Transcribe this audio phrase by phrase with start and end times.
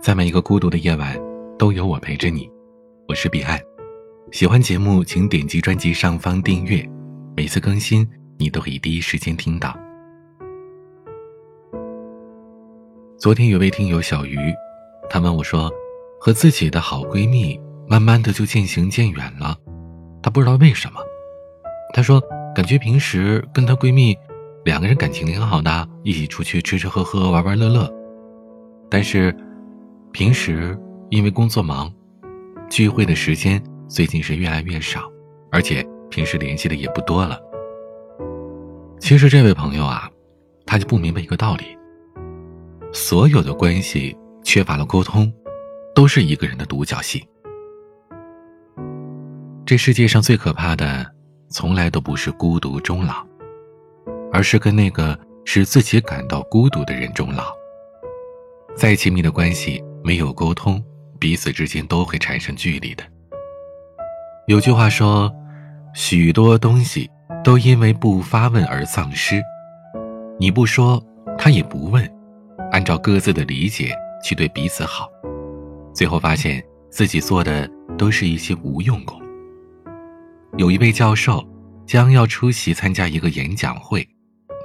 [0.00, 1.14] 在每一个孤独的夜晚，
[1.58, 2.50] 都有我陪着你。
[3.06, 3.60] 我是彼岸，
[4.32, 6.82] 喜欢节目请点击专辑上方订阅，
[7.36, 8.08] 每次更新
[8.38, 9.78] 你都可以第一时间听到。
[13.18, 14.38] 昨天有位听友小鱼，
[15.10, 15.70] 她问我说，
[16.18, 19.54] 和自己的好闺蜜慢慢的就渐行渐远了，
[20.22, 21.00] 她不知道为什么。
[21.92, 22.18] 她说，
[22.56, 24.16] 感觉平时跟她闺蜜
[24.64, 27.92] 两个人感情挺好的，一起出去吃吃喝喝，玩玩乐乐，
[28.88, 29.36] 但是。
[30.12, 30.76] 平时
[31.08, 31.92] 因为工作忙，
[32.68, 35.10] 聚会的时间最近是越来越少，
[35.50, 37.38] 而且平时联系的也不多了。
[38.98, 40.10] 其实这位朋友啊，
[40.66, 41.64] 他就不明白一个道理：
[42.92, 45.32] 所有的关系缺乏了沟通，
[45.94, 47.24] 都是一个人的独角戏。
[49.64, 51.06] 这世界上最可怕的，
[51.48, 53.24] 从来都不是孤独终老，
[54.32, 57.44] 而是跟那个使自己感到孤独的人终老。
[58.76, 59.82] 再亲密的关系。
[60.02, 60.82] 没有沟通，
[61.18, 63.04] 彼此之间都会产生距离的。
[64.46, 65.32] 有句话说，
[65.94, 67.08] 许多东西
[67.44, 69.40] 都因为不发问而丧失。
[70.38, 71.02] 你不说，
[71.36, 72.10] 他也不问，
[72.72, 75.08] 按照各自的理解去对彼此好，
[75.94, 79.20] 最后发现自己做的都是一些无用功。
[80.56, 81.46] 有一位教授
[81.86, 84.06] 将要出席参加一个演讲会，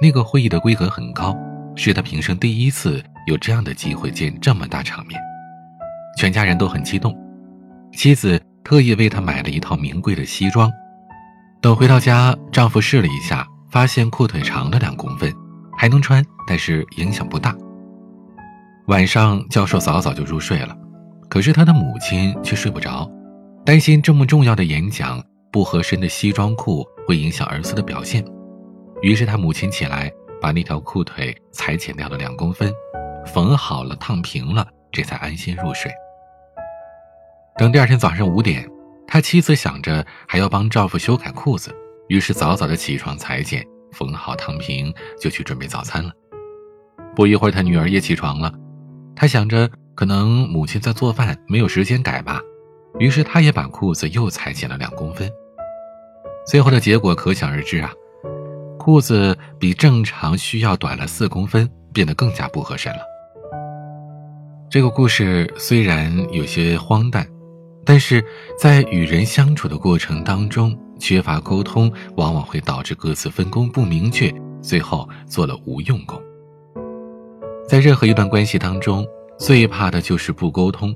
[0.00, 1.36] 那个会议的规格很高，
[1.76, 5.20] 是他平生第一次有这样的机会见这么大场面。
[6.16, 7.14] 全家人都很激动，
[7.92, 10.70] 妻子特意为他买了一套名贵的西装。
[11.60, 15.32] 等回到家，丈夫试了一下，发现裤腿长了两公分，
[15.76, 17.54] 还能穿，但是影响不大。
[18.86, 20.76] 晚上，教授早早就入睡了，
[21.28, 23.10] 可是他的母亲却睡不着，
[23.64, 25.22] 担心这么重要的演讲
[25.52, 28.24] 不合身的西装裤会影响儿子的表现。
[29.02, 32.72] 于是他母亲起来把那条裤腿裁剪掉了两公分，
[33.26, 35.90] 缝好了，烫平了，这才安心入睡。
[37.58, 38.68] 等第二天早上五点，
[39.06, 41.74] 他妻子想着还要帮丈夫修改裤子，
[42.08, 46.12] 于是早早的起床裁剪、缝好、烫平，就去准备早餐了。
[47.14, 48.52] 不一会儿，他女儿也起床了，
[49.14, 52.42] 他想着可能母亲在做饭，没有时间改吧，
[52.98, 55.26] 于是他也把裤子又裁剪了两公分。
[56.46, 57.90] 最后的结果可想而知啊，
[58.78, 62.98] 裤子比正常需要短了四公分，变得更加不合身了。
[64.68, 67.26] 这个故事虽然有些荒诞。
[67.86, 68.22] 但是
[68.58, 74.30] 在与人相处的过程当中，缺乏沟通，往往会导致各自分工不明确，
[74.60, 76.20] 最后做了无用功。
[77.68, 79.06] 在任何一段关系当中，
[79.38, 80.94] 最怕的就是不沟通，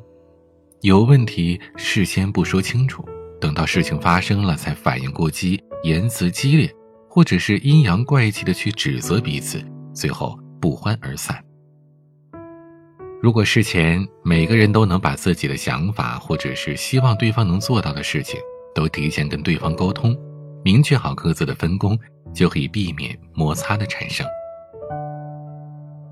[0.81, 3.05] 有问题事先不说清楚，
[3.41, 6.69] 等到事情发生了才反应过激，言辞激烈，
[7.09, 9.63] 或者是阴阳怪气的去指责彼此，
[9.95, 11.41] 最后不欢而散。
[13.23, 18.41] 如果事前每个人都能把自己的想法，或者是希望对方能做到的事情，
[18.75, 20.17] 都提前跟对方沟通，
[20.65, 21.99] 明确好各自的分工，
[22.35, 24.27] 就可以避免摩擦的产生。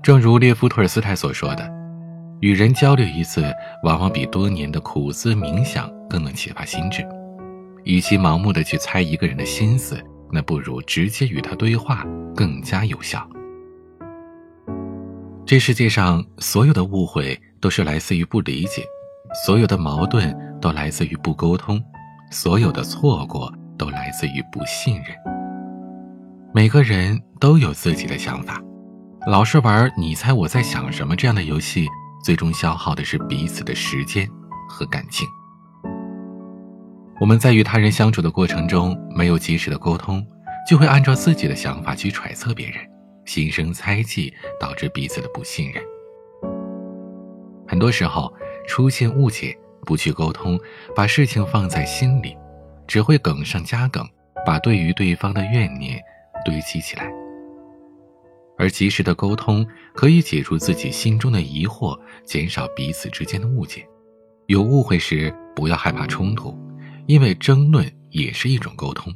[0.03, 1.67] 正如列夫·托尔斯泰所说的
[2.41, 3.43] ：“与人交流一次，
[3.83, 7.03] 往往比多年的苦思冥想更能启发心智。
[7.85, 9.99] 与其盲目的去猜一个人的心思，
[10.31, 12.05] 那不如直接与他对话，
[12.35, 13.27] 更加有效。”
[15.49, 18.85] 这世界上所有的误会都是来自于不理解，
[19.43, 21.83] 所有的矛盾都来自于不沟通，
[22.29, 25.05] 所有的错过都来自于不信任。
[26.53, 28.61] 每个人都有自己的想法，
[29.25, 31.87] 老是玩你猜我在想什么这样的游戏，
[32.23, 34.29] 最终消耗的是彼此的时间
[34.69, 35.27] 和感情。
[37.19, 40.23] 我们在与他人相处的过程中没有及时的沟通，
[40.69, 42.77] 就会按照自己的想法去揣测别人。
[43.29, 45.83] 心生猜忌，导致彼此的不信任。
[47.67, 48.33] 很多时候
[48.67, 50.59] 出现误解，不去沟通，
[50.95, 52.35] 把事情放在心里，
[52.87, 54.03] 只会梗上加梗，
[54.43, 56.01] 把对于对方的怨念
[56.43, 57.07] 堆积起来。
[58.57, 59.63] 而及时的沟通，
[59.93, 61.95] 可以解除自己心中的疑惑，
[62.25, 63.87] 减少彼此之间的误解。
[64.47, 66.57] 有误会时，不要害怕冲突，
[67.05, 69.13] 因为争论也是一种沟通。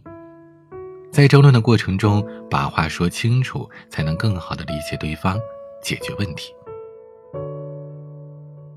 [1.13, 5.39] 在争论的过程中，把话说清楚，才能更好的理解对方，
[5.79, 6.51] 解决问题。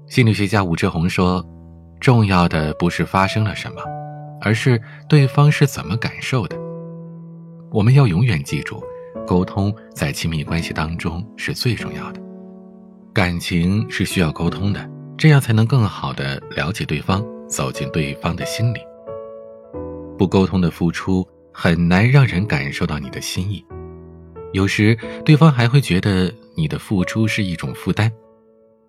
[0.06, 1.42] 心理学家武志红说
[1.98, 3.80] ：“重要的不是发生了什么，
[4.42, 4.78] 而是
[5.08, 6.54] 对方是怎么感受的。”
[7.72, 8.84] 我们要永远记住，
[9.26, 12.20] 沟通在亲密关系当中是最重要的。
[13.14, 18.80] 感情是需要沟通的，这样才能更好的了解对方，走进对方的心里。
[20.18, 21.26] 不沟通的付出。
[21.58, 23.64] 很难让人感受到你的心意，
[24.52, 24.94] 有时
[25.24, 28.12] 对方还会觉得你的付出是一种负担。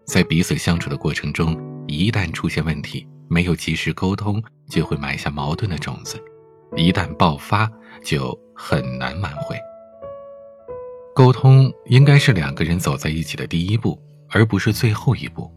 [0.06, 6.22] 在彼此相处的过程中，一旦出现问题，没有及时沟通，就会埋下矛盾的种子，
[6.75, 7.72] 一旦爆发，
[8.04, 9.56] 就很难挽回。
[11.16, 13.98] 沟通应该是两个人走在一起的第一步，
[14.30, 15.50] 而不是最后一步。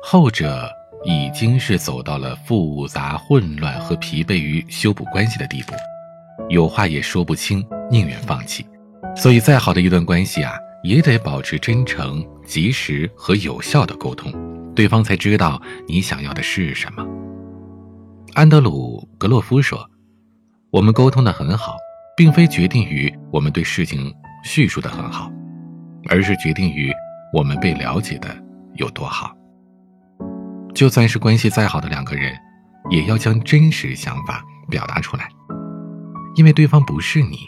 [0.00, 0.70] 后者
[1.04, 5.72] 已经是走到了复杂、混乱和疲惫于修补关系的地步，
[6.48, 8.66] 有话也说不清，宁愿放弃。
[9.16, 14.32] 所以，再好的一段关系啊，也得保持真诚、及时和有效的沟通，
[14.74, 17.06] 对方才知道你想要的是什么。
[18.34, 19.88] 安德鲁·格洛夫说
[20.70, 21.76] ：“我们沟通的很好，
[22.16, 24.12] 并非决定于我们对事情。”
[24.44, 25.28] 叙述的很好，
[26.08, 26.92] 而是决定于
[27.32, 28.28] 我们被了解的
[28.74, 29.34] 有多好。
[30.72, 32.32] 就算是关系再好的两个人，
[32.90, 35.28] 也要将真实想法表达出来，
[36.36, 37.38] 因为对方不是你，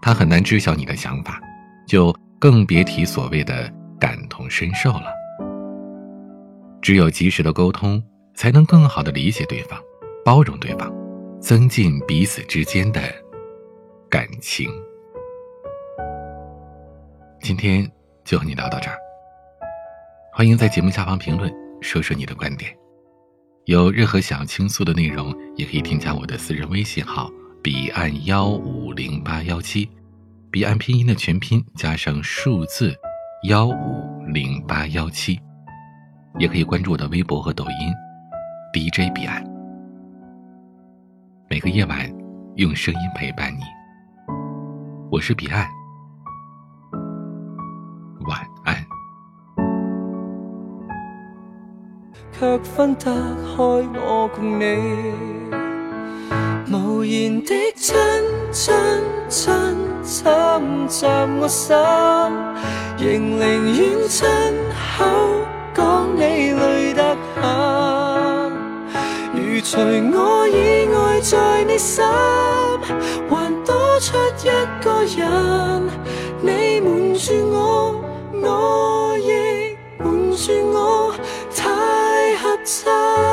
[0.00, 1.38] 他很难知晓你的想法，
[1.86, 3.70] 就更别提所谓的
[4.00, 5.12] 感同身受了。
[6.80, 8.02] 只有及时的沟通，
[8.34, 9.78] 才能更好的理解对方，
[10.24, 10.90] 包容对方，
[11.40, 13.02] 增进彼此之间的
[14.08, 14.70] 感情。
[17.42, 17.86] 今天
[18.24, 18.96] 就和你聊到这儿，
[20.32, 21.52] 欢迎在节目下方评论，
[21.82, 22.74] 说说你的观点。
[23.66, 27.30] 有任何想要倾诉的内容，也可以添加我的私人微信号
[27.62, 29.88] 彼岸幺五零八幺七，
[30.50, 32.92] 彼岸拼音的全拼加上数字
[33.44, 35.38] 幺五零八幺七，
[36.40, 37.92] 也可以关注我的微博和抖音
[38.74, 39.44] DJ 彼岸。
[41.48, 42.12] 每个夜晚，
[42.56, 43.60] 用声音陪伴你。
[45.08, 45.68] 我是彼岸。
[48.26, 48.74] 晚安。
[52.32, 54.64] 却分得开我共你，
[56.72, 57.94] 无言的亲
[58.50, 58.74] 亲
[59.28, 59.52] 亲
[60.02, 60.24] 侵
[60.88, 61.06] 袭
[61.38, 61.76] 我心，
[62.96, 64.26] 仍宁愿亲
[64.96, 65.04] 口
[65.74, 66.20] 讲你
[66.52, 67.42] 累得很。
[69.34, 69.76] 如除
[70.16, 72.02] 我以外在你心，
[73.28, 74.48] 还多出一
[74.82, 75.90] 个人，
[76.40, 78.02] 你瞒住我。
[78.40, 81.14] 我亦瞒住我，
[81.54, 81.68] 太
[82.38, 83.31] 合衬。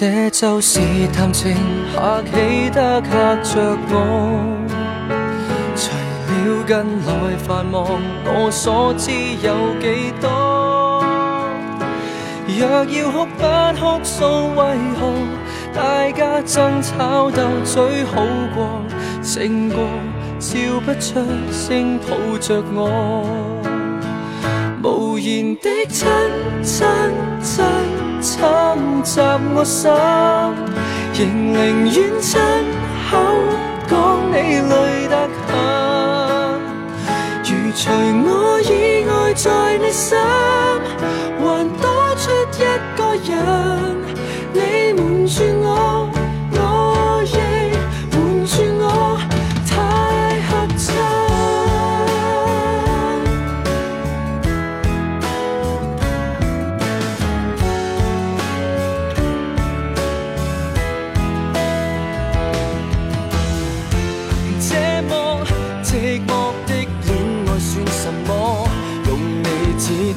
[0.00, 0.78] 这就是
[1.12, 1.56] 谈情
[1.92, 3.96] 客气得吓着我，
[5.74, 5.90] 除
[6.28, 7.84] 了近来繁忙，
[8.24, 9.10] 我所知
[9.42, 11.02] 有几多？
[12.46, 13.42] 若要哭不
[13.80, 14.24] 哭诉，
[14.54, 15.12] 为何
[15.74, 18.22] 大家争吵斗嘴好
[18.54, 18.80] 过？
[19.20, 19.82] 胜过
[20.38, 20.56] 笑
[20.86, 23.67] 不出声抱着我，
[24.96, 26.08] 无言的亲
[26.62, 26.86] 亲
[27.42, 27.64] 亲
[28.20, 28.44] 侵
[29.04, 29.20] 袭
[29.54, 29.90] 我心，
[31.14, 32.40] 仍宁愿亲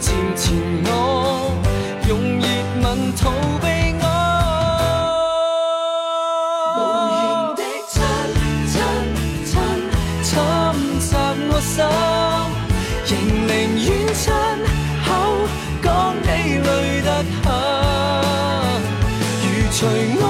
[0.02, 0.52] 前前
[0.86, 0.90] 我
[2.10, 2.44] 用热
[2.82, 3.30] 吻逃
[3.62, 3.66] 避
[4.02, 4.06] 我，
[6.76, 6.80] 无
[7.14, 7.22] 言
[7.56, 7.94] 的亲
[8.66, 8.74] 亲
[10.24, 10.30] 亲，
[11.52, 11.80] 我，
[13.06, 13.10] 仍
[13.46, 14.24] 宁愿亲
[15.06, 15.08] 口
[15.84, 15.86] 讲
[16.18, 16.26] 你
[16.58, 16.70] 累
[17.04, 17.08] 得
[17.44, 17.46] 很，
[19.44, 20.21] 如。